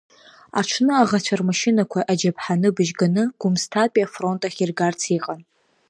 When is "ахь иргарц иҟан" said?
4.47-5.41